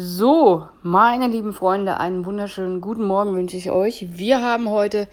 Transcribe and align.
So, 0.00 0.68
meine 0.84 1.26
lieben 1.26 1.52
Freunde, 1.52 1.98
einen 1.98 2.24
wunderschönen 2.24 2.80
guten 2.80 3.04
Morgen 3.04 3.34
wünsche 3.34 3.56
ich 3.56 3.72
euch. 3.72 4.06
Wir 4.16 4.40
haben 4.40 4.70
heute 4.70 5.08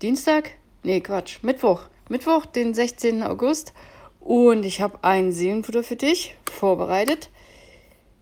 Dienstag, 0.00 0.52
nee, 0.84 1.00
Quatsch, 1.00 1.42
Mittwoch, 1.42 1.88
Mittwoch, 2.08 2.46
den 2.46 2.72
16. 2.72 3.24
August 3.24 3.72
und 4.20 4.62
ich 4.62 4.80
habe 4.80 5.02
ein 5.02 5.32
Seelenfutter 5.32 5.82
für 5.82 5.96
dich 5.96 6.36
vorbereitet. 6.48 7.30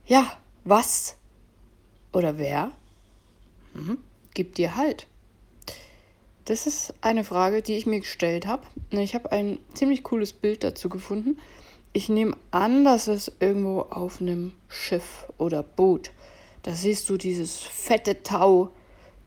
Ja, 0.07 0.39
was 0.65 1.19
oder 2.14 2.39
wer 2.39 2.71
mhm. 3.75 3.98
gibt 4.32 4.57
dir 4.57 4.77
Halt? 4.77 5.07
Das 6.46 6.67
ist 6.67 6.95
eine 7.03 7.25
Frage, 7.25 7.61
die 7.61 7.77
ich 7.77 7.85
mir 7.85 8.01
gestellt 8.01 8.46
habe. 8.46 8.62
Ich 8.89 9.14
habe 9.14 9.32
ein 9.32 9.59
ziemlich 9.75 10.03
cooles 10.03 10.32
Bild 10.32 10.64
dazu 10.64 10.89
gefunden. 10.89 11.39
Ich 11.93 12.09
nehme 12.09 12.36
an, 12.52 12.84
dass 12.84 13.09
es 13.09 13.32
irgendwo 13.41 13.80
auf 13.80 14.20
einem 14.20 14.52
Schiff 14.68 15.27
oder 15.38 15.64
Boot. 15.64 16.12
Da 16.62 16.73
siehst 16.73 17.09
du 17.09 17.16
dieses 17.16 17.59
fette 17.59 18.23
Tau, 18.23 18.70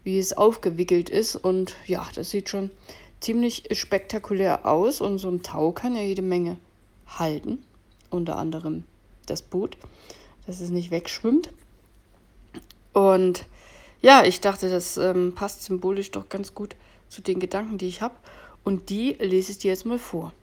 wie 0.03 0.17
es 0.17 0.31
aufgewickelt 0.31 1.09
ist. 1.09 1.35
Und 1.35 1.75
ja, 1.85 2.07
das 2.15 2.29
sieht 2.29 2.47
schon 2.47 2.71
ziemlich 3.19 3.65
spektakulär 3.73 4.65
aus. 4.65 5.01
Und 5.01 5.17
so 5.17 5.29
ein 5.29 5.43
Tau 5.43 5.73
kann 5.73 5.95
ja 5.95 6.03
jede 6.03 6.21
Menge 6.21 6.57
halten. 7.05 7.65
Unter 8.09 8.37
anderem 8.37 8.85
das 9.25 9.41
Boot, 9.41 9.77
dass 10.45 10.61
es 10.61 10.69
nicht 10.69 10.89
wegschwimmt. 10.89 11.51
Und 12.93 13.45
ja, 14.01 14.23
ich 14.23 14.39
dachte, 14.39 14.69
das 14.69 14.95
ähm, 14.95 15.35
passt 15.35 15.63
symbolisch 15.63 16.11
doch 16.11 16.29
ganz 16.29 16.53
gut 16.53 16.77
zu 17.09 17.21
den 17.21 17.39
Gedanken, 17.41 17.77
die 17.77 17.87
ich 17.87 18.01
habe. 18.01 18.15
Und 18.63 18.89
die 18.89 19.17
lese 19.19 19.51
ich 19.51 19.57
dir 19.57 19.71
jetzt 19.71 19.85
mal 19.85 19.99
vor. 19.99 20.33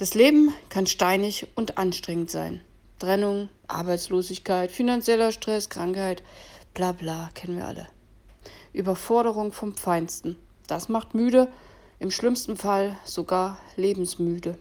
Das 0.00 0.14
Leben 0.14 0.54
kann 0.70 0.86
steinig 0.86 1.46
und 1.56 1.76
anstrengend 1.76 2.30
sein. 2.30 2.62
Trennung, 2.98 3.50
Arbeitslosigkeit, 3.68 4.70
finanzieller 4.70 5.30
Stress, 5.30 5.68
Krankheit, 5.68 6.22
bla 6.72 6.92
bla, 6.92 7.28
kennen 7.34 7.58
wir 7.58 7.66
alle. 7.66 7.86
Überforderung 8.72 9.52
vom 9.52 9.76
Feinsten. 9.76 10.36
Das 10.66 10.88
macht 10.88 11.14
müde, 11.14 11.52
im 11.98 12.10
schlimmsten 12.10 12.56
Fall 12.56 12.98
sogar 13.04 13.58
lebensmüde. 13.76 14.56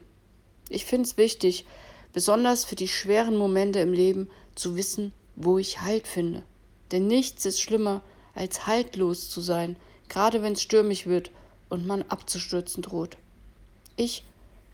Ich 0.67 0.83
finde 0.83 1.07
es 1.07 1.15
wichtig, 1.15 1.65
besonders 2.11 2.65
für 2.65 2.75
die 2.75 2.89
schweren 2.89 3.37
Momente 3.37 3.79
im 3.79 3.93
Leben, 3.93 4.29
zu 4.55 4.75
wissen, 4.75 5.13
wo 5.37 5.57
ich 5.57 5.79
Halt 5.79 6.05
finde. 6.05 6.43
Denn 6.91 7.07
nichts 7.07 7.45
ist 7.45 7.61
schlimmer, 7.61 8.01
als 8.35 8.67
haltlos 8.67 9.29
zu 9.29 9.39
sein, 9.39 9.77
gerade 10.09 10.43
wenn 10.43 10.51
es 10.51 10.61
stürmisch 10.61 11.05
wird 11.05 11.31
und 11.69 11.87
man 11.87 12.01
abzustürzen 12.09 12.83
droht. 12.83 13.15
Ich 13.95 14.25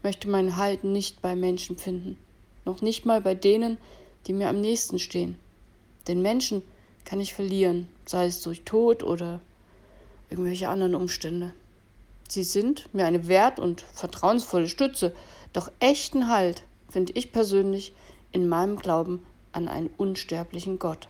möchte 0.06 0.30
meinen 0.30 0.56
Halt 0.56 0.84
nicht 0.84 1.24
bei 1.24 1.36
Menschen 1.36 1.78
finden, 1.78 2.16
noch 2.64 2.84
nicht 2.84 3.08
mal 3.08 3.22
bei 3.22 3.34
denen, 3.34 3.80
die 4.28 4.34
mir 4.34 4.50
am 4.50 4.62
nächsten 4.62 5.00
stehen. 5.00 5.36
Den 6.08 6.22
Menschen 6.22 6.62
kann 7.06 7.20
ich 7.20 7.34
verlieren, 7.34 7.90
sei 8.06 8.28
es 8.28 8.44
durch 8.44 8.62
Tod 8.66 9.02
oder 9.02 9.42
irgendwelche 10.30 10.70
anderen 10.70 10.94
Umstände. 10.94 11.56
Sie 12.30 12.44
sind 12.44 12.88
mir 12.94 13.08
eine 13.08 13.28
wert- 13.28 13.58
und 13.58 13.82
vertrauensvolle 13.82 14.68
Stütze, 14.68 15.12
doch 15.54 15.72
echten 15.80 16.28
Halt 16.28 16.62
finde 16.88 17.14
ich 17.14 17.32
persönlich 17.32 17.92
in 18.32 18.48
meinem 18.48 18.78
Glauben 18.78 19.26
an 19.54 19.68
einen 19.68 19.90
unsterblichen 19.98 20.78
Gott. 20.78 21.10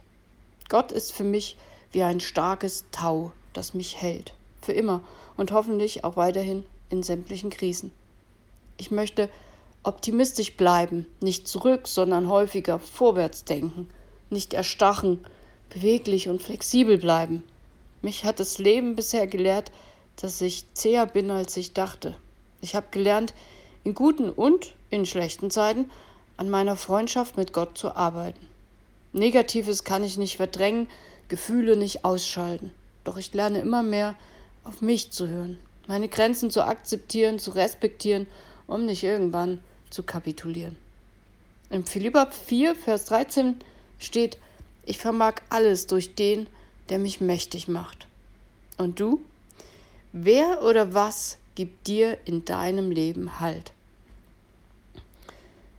Gott 0.69 0.93
ist 0.93 1.11
für 1.11 1.25
mich 1.25 1.57
wie 1.91 2.03
ein 2.03 2.21
starkes 2.21 2.85
Tau, 2.91 3.33
das 3.51 3.73
mich 3.73 4.01
hält, 4.01 4.33
für 4.61 4.71
immer 4.71 5.03
und 5.35 5.51
hoffentlich 5.51 6.05
auch 6.05 6.15
weiterhin 6.15 6.63
in 6.89 7.03
sämtlichen 7.03 7.49
Krisen. 7.49 7.91
Ich 8.77 8.91
möchte 8.91 9.29
optimistisch 9.83 10.57
bleiben, 10.57 11.05
nicht 11.21 11.47
zurück, 11.47 11.87
sondern 11.87 12.27
häufiger 12.27 12.79
vorwärts 12.79 13.45
denken, 13.45 13.89
nicht 14.29 14.53
erstachen, 14.53 15.25
beweglich 15.69 16.27
und 16.27 16.41
flexibel 16.41 16.97
bleiben. 16.97 17.43
Mich 18.01 18.25
hat 18.25 18.39
das 18.39 18.57
Leben 18.57 18.95
bisher 18.95 19.27
gelehrt, 19.27 19.71
dass 20.15 20.41
ich 20.41 20.65
zäher 20.73 21.05
bin, 21.05 21.31
als 21.31 21.55
ich 21.57 21.73
dachte. 21.73 22.15
Ich 22.61 22.75
habe 22.75 22.87
gelernt, 22.91 23.33
in 23.83 23.93
guten 23.93 24.29
und 24.29 24.73
in 24.89 25.05
schlechten 25.05 25.51
Zeiten 25.51 25.91
an 26.37 26.49
meiner 26.49 26.75
Freundschaft 26.75 27.37
mit 27.37 27.53
Gott 27.53 27.77
zu 27.77 27.95
arbeiten. 27.95 28.47
Negatives 29.13 29.83
kann 29.83 30.03
ich 30.03 30.17
nicht 30.17 30.37
verdrängen, 30.37 30.89
Gefühle 31.27 31.77
nicht 31.77 32.03
ausschalten. 32.03 32.71
Doch 33.03 33.17
ich 33.17 33.33
lerne 33.33 33.59
immer 33.59 33.83
mehr, 33.83 34.15
auf 34.63 34.81
mich 34.81 35.11
zu 35.11 35.27
hören, 35.27 35.59
meine 35.87 36.09
Grenzen 36.09 36.49
zu 36.49 36.65
akzeptieren, 36.65 37.37
zu 37.39 37.51
respektieren 37.51 38.27
um 38.67 38.85
nicht 38.85 39.03
irgendwann 39.03 39.59
zu 39.89 40.03
kapitulieren. 40.03 40.75
Im 41.69 41.85
Philippa 41.85 42.27
4, 42.27 42.75
Vers 42.75 43.05
13 43.05 43.55
steht, 43.99 44.37
ich 44.85 44.97
vermag 44.97 45.35
alles 45.49 45.87
durch 45.87 46.15
den, 46.15 46.47
der 46.89 46.99
mich 46.99 47.21
mächtig 47.21 47.67
macht. 47.67 48.07
Und 48.77 48.99
du? 48.99 49.23
Wer 50.11 50.63
oder 50.63 50.93
was 50.93 51.37
gibt 51.55 51.87
dir 51.87 52.17
in 52.25 52.45
deinem 52.45 52.91
Leben 52.91 53.39
Halt? 53.39 53.71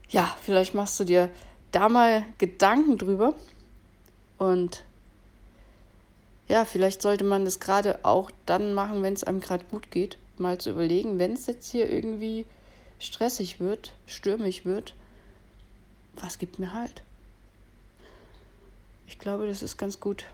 Ja, 0.09 0.35
vielleicht 0.41 0.73
machst 0.73 0.99
du 0.99 1.03
dir 1.03 1.29
da 1.71 1.89
mal 1.89 2.25
Gedanken 2.37 2.97
drüber. 2.97 3.35
Und 4.37 4.83
ja, 6.47 6.65
vielleicht 6.65 7.01
sollte 7.01 7.23
man 7.23 7.45
das 7.45 7.59
gerade 7.59 7.99
auch 8.03 8.31
dann 8.45 8.73
machen, 8.73 9.03
wenn 9.03 9.13
es 9.13 9.23
einem 9.23 9.41
gerade 9.41 9.65
gut 9.65 9.91
geht, 9.91 10.17
mal 10.37 10.57
zu 10.57 10.71
überlegen, 10.71 11.19
wenn 11.19 11.33
es 11.33 11.47
jetzt 11.47 11.71
hier 11.71 11.89
irgendwie 11.91 12.45
stressig 12.99 13.59
wird, 13.59 13.93
stürmisch 14.05 14.65
wird, 14.65 14.93
was 16.15 16.39
gibt 16.39 16.59
mir 16.59 16.73
halt? 16.73 17.03
Ich 19.07 19.19
glaube, 19.19 19.47
das 19.47 19.61
ist 19.61 19.77
ganz 19.77 19.99
gut 19.99 20.25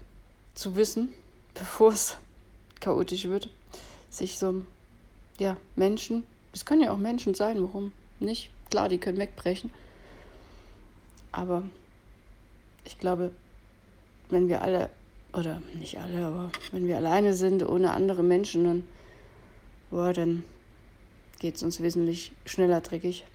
zu 0.55 0.75
wissen, 0.75 1.13
bevor 1.53 1.93
es 1.93 2.17
chaotisch 2.79 3.25
wird, 3.25 3.49
sich 4.09 4.37
so, 4.37 4.65
ja, 5.39 5.57
Menschen, 5.75 6.23
es 6.53 6.65
können 6.65 6.83
ja 6.83 6.91
auch 6.91 6.97
Menschen 6.97 7.33
sein, 7.33 7.61
warum 7.61 7.91
nicht? 8.19 8.49
Klar, 8.69 8.89
die 8.89 8.97
können 8.97 9.17
wegbrechen. 9.17 9.71
Aber 11.31 11.63
ich 12.85 12.99
glaube, 12.99 13.31
wenn 14.29 14.47
wir 14.47 14.61
alle, 14.61 14.89
oder 15.33 15.61
nicht 15.73 15.99
alle, 15.99 16.25
aber 16.25 16.51
wenn 16.71 16.87
wir 16.87 16.97
alleine 16.97 17.33
sind, 17.33 17.67
ohne 17.67 17.91
andere 17.91 18.23
Menschen, 18.23 18.63
dann, 18.63 18.87
boah, 19.89 20.13
dann 20.13 20.43
geht 21.43 21.57
es 21.57 21.63
uns 21.63 21.81
wesentlich 21.81 22.31
schneller 22.45 22.79
dreckig, 22.79 23.25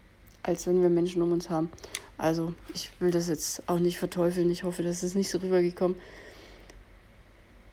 als 0.42 0.66
wenn 0.66 0.80
wir 0.80 0.88
Menschen 0.88 1.20
um 1.20 1.30
uns 1.30 1.50
haben. 1.50 1.70
Also 2.16 2.54
ich 2.72 2.90
will 3.00 3.10
das 3.10 3.28
jetzt 3.28 3.62
auch 3.68 3.78
nicht 3.78 3.98
verteufeln. 3.98 4.50
Ich 4.50 4.64
hoffe, 4.64 4.82
das 4.82 5.02
ist 5.02 5.14
nicht 5.14 5.28
so 5.28 5.36
rübergekommen. 5.36 5.94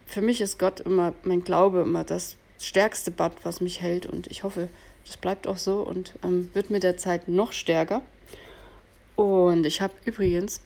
Für 0.05 0.21
mich 0.21 0.41
ist 0.41 0.59
Gott 0.59 0.81
immer, 0.81 1.13
mein 1.23 1.45
Glaube 1.45 1.83
immer 1.83 2.03
das 2.03 2.35
stärkste 2.59 3.11
Bad, 3.11 3.31
was 3.43 3.61
mich 3.61 3.79
hält. 3.79 4.07
Und 4.07 4.27
ich 4.27 4.43
hoffe, 4.43 4.67
das 5.05 5.15
bleibt 5.15 5.47
auch 5.47 5.57
so 5.57 5.83
und 5.83 6.15
ähm, 6.21 6.49
wird 6.53 6.69
mit 6.69 6.83
der 6.83 6.97
Zeit 6.97 7.29
noch 7.29 7.53
stärker. 7.53 8.01
Und 9.15 9.65
ich 9.65 9.79
habe 9.79 9.93
übrigens 10.03 10.59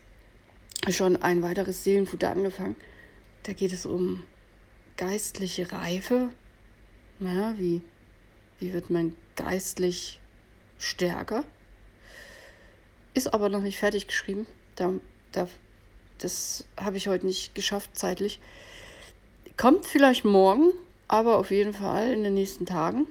schon 0.89 1.15
ein 1.15 1.43
weiteres 1.43 1.83
Seelenfutter 1.83 2.31
angefangen. 2.31 2.75
Da 3.43 3.53
geht 3.53 3.71
es 3.71 3.85
um 3.85 4.23
geistliche 4.97 5.71
Reife. 5.71 6.29
Ja, 7.19 7.53
wie, 7.59 7.83
wie 8.59 8.73
wird 8.73 8.89
man 8.89 9.15
geistlich 9.35 10.19
stärker. 10.77 11.43
Ist 13.13 13.33
aber 13.33 13.49
noch 13.49 13.61
nicht 13.61 13.79
fertig 13.79 14.07
geschrieben. 14.07 14.47
Da, 14.75 14.93
da, 15.31 15.47
das 16.19 16.65
habe 16.79 16.97
ich 16.97 17.07
heute 17.07 17.25
nicht 17.25 17.55
geschafft 17.55 17.97
zeitlich. 17.97 18.39
Kommt 19.57 19.85
vielleicht 19.85 20.25
morgen, 20.25 20.71
aber 21.07 21.37
auf 21.37 21.51
jeden 21.51 21.73
Fall 21.73 22.13
in 22.13 22.23
den 22.23 22.33
nächsten 22.33 22.65
Tagen. 22.65 23.07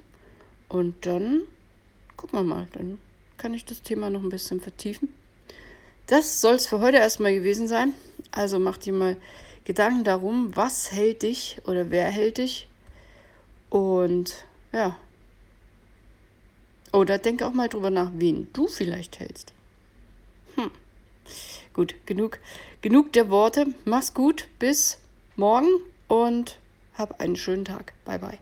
Und 0.69 1.07
dann 1.07 1.43
gucken 2.17 2.39
wir 2.39 2.43
mal. 2.43 2.69
Dann 2.73 2.99
kann 3.37 3.55
ich 3.55 3.65
das 3.65 3.83
Thema 3.83 4.11
noch 4.11 4.23
ein 4.23 4.31
bisschen 4.31 4.61
vertiefen. 4.61 5.13
Das 6.07 6.41
soll 6.41 6.55
es 6.55 6.67
für 6.67 6.81
heute 6.81 6.99
erstmal 6.99 7.35
gewesen 7.35 7.69
sein. 7.69 7.93
Also 8.31 8.59
mach 8.59 8.79
dir 8.79 8.95
mal 8.95 9.17
Gedanken 9.65 10.05
darum, 10.05 10.57
was 10.57 10.93
hält 10.93 11.23
dich 11.23 11.59
oder 11.67 11.91
wer 11.91 12.07
hält 12.07 12.39
dich. 12.39 12.69
Und 13.69 14.47
ja, 14.73 14.97
oder 16.93 17.19
denk 17.19 17.43
auch 17.43 17.53
mal 17.53 17.69
drüber 17.69 17.91
nach, 17.91 18.11
wen 18.15 18.49
du 18.53 18.67
vielleicht 18.67 19.21
hältst. 19.21 19.53
Hm. 20.57 20.71
Gut, 21.73 21.95
genug, 22.07 22.39
genug 22.83 23.13
der 23.13 23.31
Worte. 23.31 23.67
Mach's 23.85 24.15
gut, 24.15 24.49
bis 24.59 24.99
morgen 25.37 25.69
und 26.09 26.59
hab 26.95 27.21
einen 27.21 27.37
schönen 27.37 27.65
Tag. 27.65 27.93
Bye 28.05 28.19
bye. 28.19 28.39